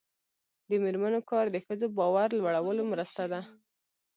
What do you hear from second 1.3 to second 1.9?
کار د ښځو